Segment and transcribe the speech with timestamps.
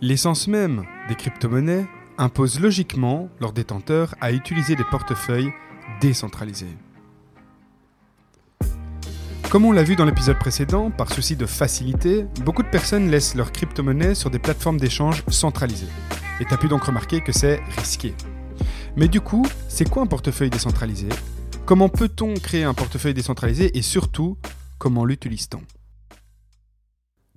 [0.00, 1.84] L'essence même des crypto-monnaies
[2.18, 5.50] impose logiquement leurs détenteurs à utiliser des portefeuilles
[6.00, 6.76] décentralisés.
[9.50, 13.34] Comme on l'a vu dans l'épisode précédent, par souci de facilité, beaucoup de personnes laissent
[13.34, 15.88] leurs crypto-monnaies sur des plateformes d'échange centralisées.
[16.38, 18.14] Et tu as pu donc remarquer que c'est risqué.
[18.96, 21.08] Mais du coup, c'est quoi un portefeuille décentralisé?
[21.66, 24.38] Comment peut-on créer un portefeuille décentralisé et surtout,
[24.78, 25.62] comment l'utilise-t-on?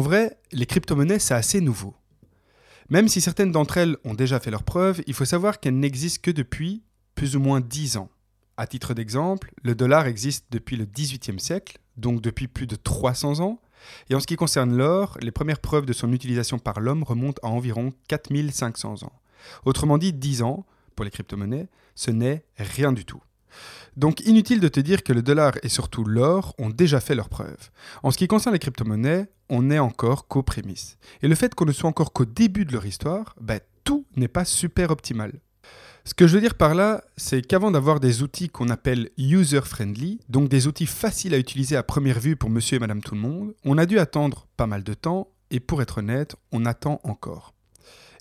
[0.00, 1.94] En vrai, les crypto-monnaies, c'est assez nouveau.
[2.88, 6.22] Même si certaines d'entre elles ont déjà fait leurs preuves, il faut savoir qu'elles n'existent
[6.22, 6.82] que depuis
[7.14, 8.08] plus ou moins 10 ans.
[8.56, 13.40] À titre d'exemple, le dollar existe depuis le XVIIIe siècle, donc depuis plus de 300
[13.40, 13.60] ans,
[14.08, 17.46] et en ce qui concerne l'or, les premières preuves de son utilisation par l'homme remontent
[17.46, 19.12] à environ 4500 ans.
[19.66, 20.64] Autrement dit, 10 ans,
[20.96, 23.22] pour les crypto-monnaies, ce n'est rien du tout.
[23.98, 27.28] Donc inutile de te dire que le dollar et surtout l'or ont déjà fait leurs
[27.28, 27.70] preuves.
[28.02, 30.96] En ce qui concerne les crypto-monnaies, on n'est encore qu'aux prémices.
[31.22, 34.28] Et le fait qu'on ne soit encore qu'au début de leur histoire, ben, tout n'est
[34.28, 35.32] pas super optimal.
[36.04, 40.20] Ce que je veux dire par là, c'est qu'avant d'avoir des outils qu'on appelle user-friendly,
[40.28, 43.20] donc des outils faciles à utiliser à première vue pour monsieur et madame tout le
[43.20, 47.00] monde, on a dû attendre pas mal de temps, et pour être honnête, on attend
[47.04, 47.52] encore.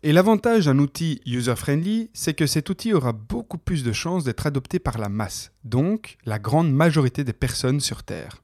[0.02, 4.48] Et l'avantage d'un outil user-friendly, c'est que cet outil aura beaucoup plus de chances d'être
[4.48, 8.42] adopté par la masse, donc la grande majorité des personnes sur Terre.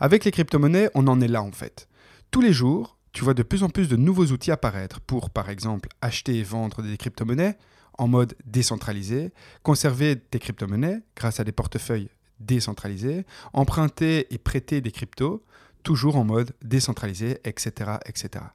[0.00, 1.88] Avec les crypto-monnaies, on en est là en fait.
[2.34, 5.50] Tous les jours, tu vois de plus en plus de nouveaux outils apparaître pour, par
[5.50, 7.56] exemple, acheter et vendre des crypto-monnaies
[7.96, 9.30] en mode décentralisé,
[9.62, 12.08] conserver tes crypto-monnaies grâce à des portefeuilles
[12.40, 15.44] décentralisés, emprunter et prêter des cryptos,
[15.84, 18.46] toujours en mode décentralisé, etc., etc.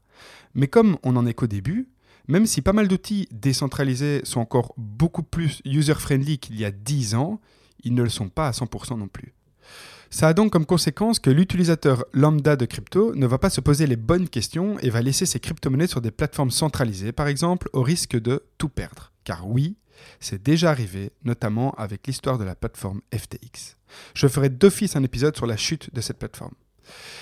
[0.56, 1.88] Mais comme on n'en est qu'au début,
[2.28, 7.16] même si pas mal d'outils décentralisés sont encore beaucoup plus user-friendly qu'il y a 10
[7.16, 7.39] ans,
[7.85, 9.34] ils ne le sont pas à 100% non plus.
[10.11, 13.85] Ça a donc comme conséquence que l'utilisateur lambda de crypto ne va pas se poser
[13.85, 17.83] les bonnes questions et va laisser ses crypto-monnaies sur des plateformes centralisées, par exemple, au
[17.83, 19.11] risque de tout perdre.
[19.23, 19.77] Car oui,
[20.19, 23.77] c'est déjà arrivé, notamment avec l'histoire de la plateforme FTX.
[24.15, 26.55] Je ferai d'office un épisode sur la chute de cette plateforme.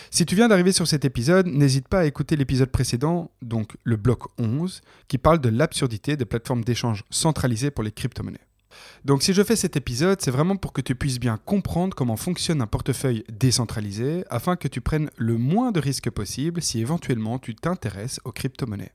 [0.09, 3.97] Si tu viens d'arriver sur cet épisode, n'hésite pas à écouter l'épisode précédent, donc le
[3.97, 8.47] bloc 11, qui parle de l'absurdité des plateformes d'échange centralisées pour les crypto-monnaies.
[9.05, 12.17] Donc si je fais cet épisode, c'est vraiment pour que tu puisses bien comprendre comment
[12.17, 17.39] fonctionne un portefeuille décentralisé, afin que tu prennes le moins de risques possible si éventuellement
[17.39, 18.93] tu t'intéresses aux crypto-monnaies.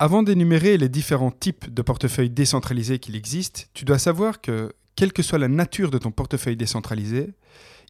[0.00, 5.12] Avant d'énumérer les différents types de portefeuilles décentralisés qu'il existe, tu dois savoir que, quelle
[5.12, 7.32] que soit la nature de ton portefeuille décentralisé,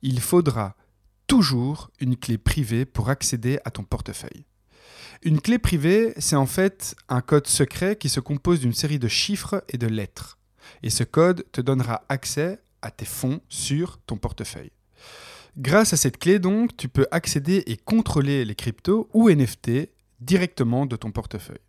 [0.02, 0.76] il faudra
[1.26, 4.44] toujours une clé privée pour accéder à ton portefeuille.
[5.22, 9.08] Une clé privée, c'est en fait un code secret qui se compose d'une série de
[9.08, 10.36] chiffres et de lettres.
[10.82, 14.72] Et ce code te donnera accès à tes fonds sur ton portefeuille.
[15.56, 19.88] Grâce à cette clé, donc, tu peux accéder et contrôler les cryptos ou NFT
[20.20, 21.67] directement de ton portefeuille.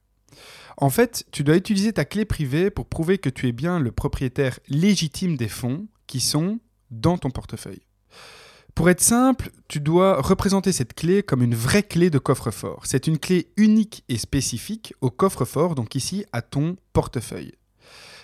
[0.82, 3.92] En fait, tu dois utiliser ta clé privée pour prouver que tu es bien le
[3.92, 6.60] propriétaire légitime des fonds qui sont
[6.90, 7.82] dans ton portefeuille.
[8.76, 12.86] Pour être simple, tu dois représenter cette clé comme une vraie clé de coffre-fort.
[12.86, 17.56] C'est une clé unique et spécifique au coffre-fort, donc ici à ton portefeuille.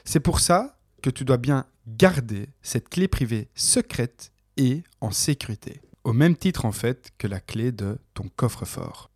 [0.06, 5.82] C'est pour ça que tu dois bien garder cette clé privée secrète et en sécurité.
[6.06, 9.12] Au même titre en fait que la clé de ton coffre-fort.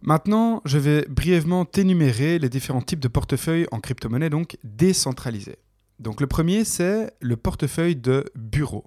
[0.00, 5.58] Maintenant, je vais brièvement t'énumérer les différents types de portefeuilles en crypto-monnaie, donc décentralisés.
[5.98, 8.84] Donc le premier, c'est le portefeuille de bureau.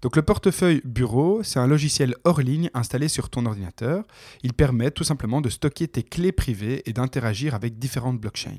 [0.00, 4.04] Donc le portefeuille bureau, c'est un logiciel hors ligne installé sur ton ordinateur.
[4.42, 8.58] Il permet tout simplement de stocker tes clés privées et d'interagir avec différentes blockchains.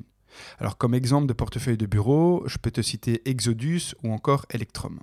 [0.58, 5.00] Alors comme exemple de portefeuille de bureau, je peux te citer Exodus ou encore Electrum.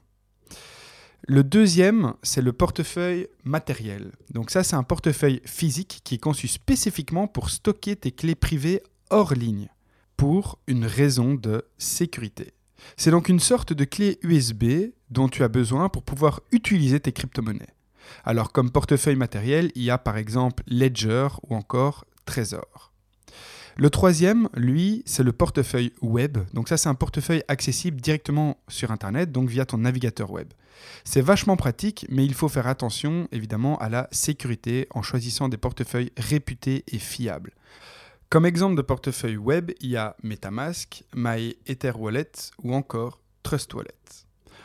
[1.27, 4.12] Le deuxième, c'est le portefeuille matériel.
[4.30, 8.83] Donc ça, c'est un portefeuille physique qui est conçu spécifiquement pour stocker tes clés privées
[9.10, 9.69] hors ligne,
[10.18, 12.54] pour une raison de sécurité.
[12.95, 17.12] C'est donc une sorte de clé USB dont tu as besoin pour pouvoir utiliser tes
[17.12, 17.74] crypto-monnaies.
[18.24, 22.92] Alors comme portefeuille matériel, il y a par exemple Ledger ou encore Trésor.
[23.77, 26.38] Le troisième, lui, c'est le portefeuille web.
[26.54, 30.50] Donc ça, c'est un portefeuille accessible directement sur Internet, donc via ton navigateur web.
[31.04, 35.57] C'est vachement pratique, mais il faut faire attention évidemment à la sécurité en choisissant des
[35.57, 37.54] portefeuilles réputés et fiables.
[38.30, 42.31] Comme exemple de portefeuille web, il y a MetaMask, MyEtherWallet
[42.63, 43.94] ou encore TrustWallet.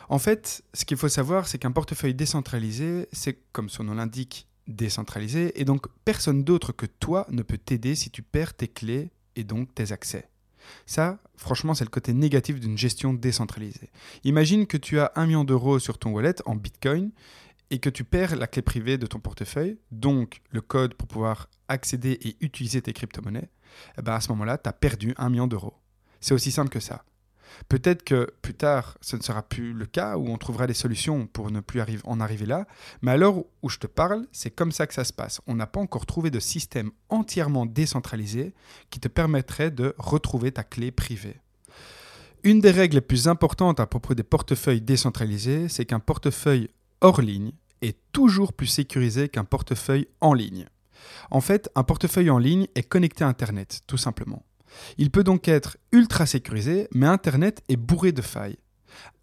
[0.08, 4.48] En fait, ce qu'il faut savoir, c'est qu'un portefeuille décentralisé, c'est comme son nom l'indique,
[4.66, 9.10] décentralisé, et donc personne d'autre que toi ne peut t'aider si tu perds tes clés
[9.36, 10.28] et donc tes accès.
[10.86, 13.90] Ça, franchement, c'est le côté négatif d'une gestion décentralisée.
[14.24, 17.10] Imagine que tu as un million d'euros sur ton wallet en Bitcoin
[17.70, 21.48] et que tu perds la clé privée de ton portefeuille, donc le code pour pouvoir
[21.68, 23.48] accéder et utiliser tes crypto-monnaies,
[23.98, 25.74] eh ben à ce moment-là, tu as perdu un million d'euros.
[26.20, 27.04] C'est aussi simple que ça.
[27.68, 31.26] Peut-être que plus tard, ce ne sera plus le cas, où on trouvera des solutions
[31.26, 32.66] pour ne plus en arriver là,
[33.02, 35.40] mais à l'heure où je te parle, c'est comme ça que ça se passe.
[35.46, 38.54] On n'a pas encore trouvé de système entièrement décentralisé
[38.90, 41.40] qui te permettrait de retrouver ta clé privée.
[42.42, 46.70] Une des règles les plus importantes à propos des portefeuilles décentralisés, c'est qu'un portefeuille
[47.02, 47.52] hors ligne
[47.82, 50.66] est toujours plus sécurisé qu'un portefeuille en ligne.
[51.30, 54.44] En fait, un portefeuille en ligne est connecté à Internet, tout simplement.
[54.98, 58.58] Il peut donc être ultra sécurisé, mais Internet est bourré de failles.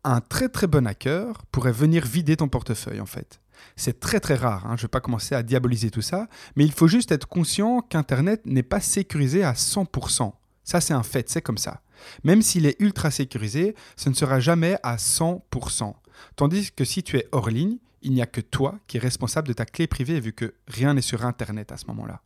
[0.03, 3.39] Un très très bon hacker pourrait venir vider ton portefeuille en fait.
[3.75, 4.75] C'est très très rare, hein.
[4.77, 7.81] je ne vais pas commencer à diaboliser tout ça, mais il faut juste être conscient
[7.81, 10.31] qu'Internet n'est pas sécurisé à 100%.
[10.63, 11.81] Ça c'est un fait, c'est comme ça.
[12.23, 15.93] Même s'il est ultra sécurisé, ce ne sera jamais à 100%.
[16.35, 19.47] Tandis que si tu es hors ligne, il n'y a que toi qui es responsable
[19.47, 22.21] de ta clé privée vu que rien n'est sur Internet à ce moment-là.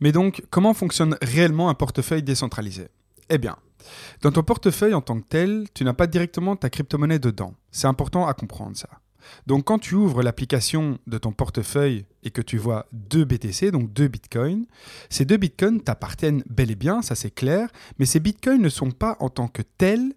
[0.00, 2.88] Mais donc, comment fonctionne réellement un portefeuille décentralisé?
[3.28, 3.56] Eh bien,
[4.22, 7.54] dans ton portefeuille en tant que tel, tu n'as pas directement ta crypto-monnaie dedans.
[7.70, 8.88] C'est important à comprendre ça.
[9.46, 13.92] Donc quand tu ouvres l'application de ton portefeuille et que tu vois deux BTC, donc
[13.92, 14.66] deux bitcoins,
[15.10, 17.68] ces deux bitcoins t'appartiennent bel et bien, ça c'est clair,
[17.98, 20.14] mais ces bitcoins ne sont pas en tant que tels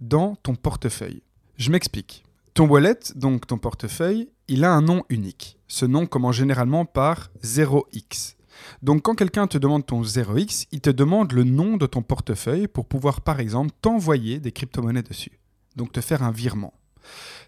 [0.00, 1.22] dans ton portefeuille.
[1.56, 2.24] Je m'explique.
[2.54, 5.58] Ton wallet, donc ton portefeuille, il a un nom unique.
[5.68, 8.34] Ce nom commence généralement par 0x.
[8.82, 12.68] Donc quand quelqu'un te demande ton 0x, il te demande le nom de ton portefeuille
[12.68, 15.38] pour pouvoir par exemple t'envoyer des crypto-monnaies dessus.
[15.76, 16.74] Donc te faire un virement.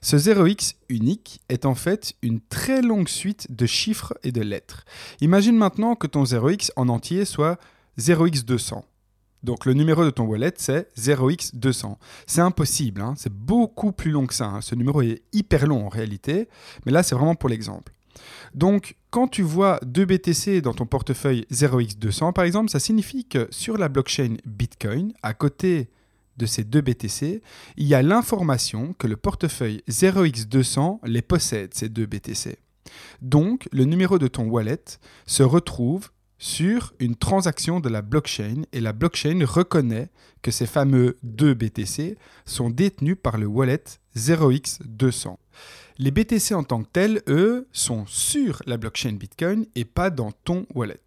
[0.01, 4.85] Ce 0x unique est en fait une très longue suite de chiffres et de lettres.
[5.21, 7.59] Imagine maintenant que ton 0x en entier soit
[7.99, 8.83] 0x200.
[9.43, 11.97] Donc le numéro de ton wallet, c'est 0x200.
[12.27, 13.15] C'est impossible, hein.
[13.17, 14.47] c'est beaucoup plus long que ça.
[14.47, 14.61] Hein.
[14.61, 16.49] Ce numéro est hyper long en réalité,
[16.87, 17.93] mais là c'est vraiment pour l'exemple.
[18.55, 23.49] Donc, quand tu vois deux BTC dans ton portefeuille 0x200, par exemple, ça signifie que
[23.51, 25.91] sur la blockchain Bitcoin, à côté
[26.37, 27.43] de ces deux BTC,
[27.77, 32.59] il y a l'information que le portefeuille 0x200 les possède, ces deux BTC.
[33.21, 34.83] Donc, le numéro de ton wallet
[35.27, 40.11] se retrouve sur une transaction de la blockchain et la blockchain reconnaît
[40.43, 43.85] que ces fameux deux BTC sont détenus par le wallet
[44.17, 45.37] 0x200.
[45.99, 50.33] Les BTC en tant que tels, eux, sont sur la blockchain Bitcoin et pas dans
[50.33, 51.01] ton wallet.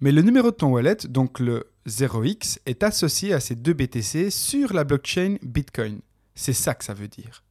[0.00, 4.30] Mais le numéro de ton wallet, donc le 0x, est associé à ces deux BTC
[4.30, 6.00] sur la blockchain Bitcoin.
[6.34, 7.42] C'est ça que ça veut dire.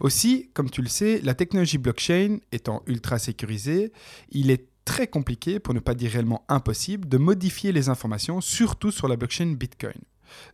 [0.00, 3.92] Aussi, comme tu le sais, la technologie blockchain étant ultra sécurisée,
[4.30, 8.90] il est très compliqué, pour ne pas dire réellement impossible, de modifier les informations, surtout
[8.90, 10.00] sur la blockchain Bitcoin.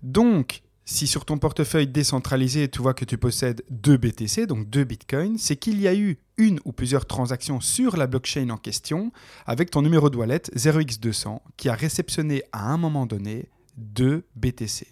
[0.03, 4.85] Donc, si sur ton portefeuille décentralisé, tu vois que tu possèdes deux BTC, donc deux
[4.85, 9.13] Bitcoins, c'est qu'il y a eu une ou plusieurs transactions sur la blockchain en question
[9.47, 14.87] avec ton numéro de wallet 0x200 qui a réceptionné à un moment donné deux BTC.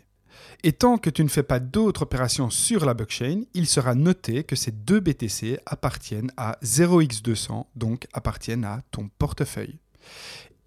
[0.65, 4.45] Et tant que tu ne fais pas d'autres opérations sur la blockchain, il sera noté
[4.45, 9.79] que ces deux BTC appartiennent à 0x200, donc appartiennent à ton portefeuille.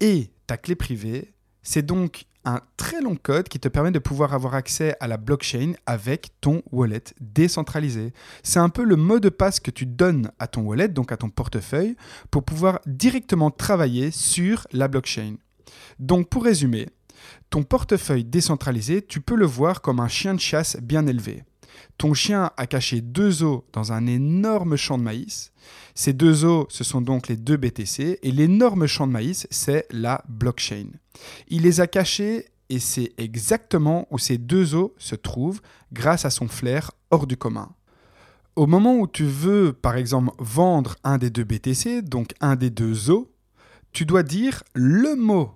[0.00, 4.32] Et ta clé privée, c'est donc un très long code qui te permet de pouvoir
[4.32, 8.12] avoir accès à la blockchain avec ton wallet décentralisé.
[8.42, 11.16] C'est un peu le mot de passe que tu donnes à ton wallet, donc à
[11.16, 11.96] ton portefeuille,
[12.30, 15.34] pour pouvoir directement travailler sur la blockchain.
[15.98, 16.88] Donc pour résumer,
[17.50, 21.42] ton portefeuille décentralisé, tu peux le voir comme un chien de chasse bien élevé.
[21.98, 25.52] Ton chien a caché deux os dans un énorme champ de maïs.
[25.94, 29.86] Ces deux os, ce sont donc les deux BTC, et l'énorme champ de maïs, c'est
[29.90, 30.88] la blockchain.
[31.48, 35.60] Il les a cachés et c'est exactement où ces deux os se trouvent
[35.92, 37.70] grâce à son flair hors du commun.
[38.56, 42.70] Au moment où tu veux, par exemple, vendre un des deux BTC, donc un des
[42.70, 43.26] deux os,
[43.92, 45.52] tu dois dire le mot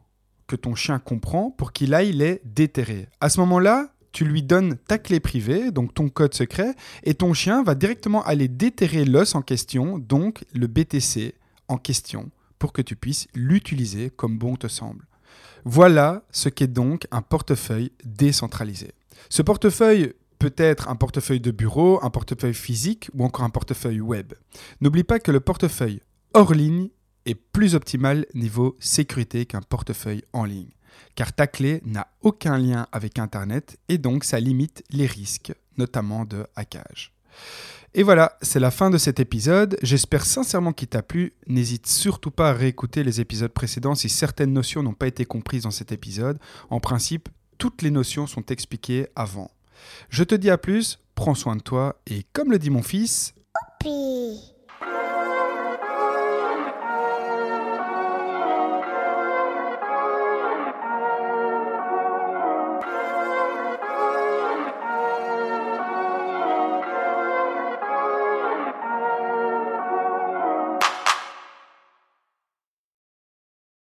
[0.47, 3.09] que ton chien comprend pour qu'il aille les déterrer.
[3.21, 6.75] À ce moment-là, tu lui donnes ta clé privée, donc ton code secret,
[7.05, 11.35] et ton chien va directement aller déterrer l'os en question, donc le BTC
[11.69, 15.07] en question, pour que tu puisses l'utiliser comme bon te semble.
[15.65, 18.93] Voilà ce qu'est donc un portefeuille décentralisé.
[19.29, 24.01] Ce portefeuille peut être un portefeuille de bureau, un portefeuille physique ou encore un portefeuille
[24.01, 24.33] web.
[24.81, 26.01] N'oublie pas que le portefeuille
[26.33, 26.89] hors ligne
[27.27, 30.71] est plus optimal niveau sécurité qu'un portefeuille en ligne,
[31.15, 36.25] car ta clé n'a aucun lien avec Internet et donc ça limite les risques, notamment
[36.25, 37.13] de hackage.
[37.93, 39.77] Et voilà, c'est la fin de cet épisode.
[39.83, 41.33] J'espère sincèrement qu'il t'a plu.
[41.49, 45.65] N'hésite surtout pas à réécouter les épisodes précédents si certaines notions n'ont pas été comprises
[45.65, 46.39] dans cet épisode.
[46.71, 47.29] En principe,
[47.59, 49.51] toutes les notions sont expliquées avant.
[50.09, 53.35] Je te dis à plus, prends soin de toi et comme le dit mon fils...